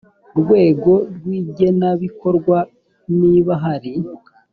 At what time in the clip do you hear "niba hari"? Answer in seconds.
3.19-3.93